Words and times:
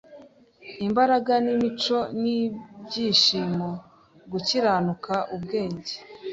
'imbaraga 0.81 1.33
n'imico 1.45 1.97
nk'ibyishimo, 2.17 3.69
gukiranuka, 4.31 5.13
ubwenge 5.35 5.93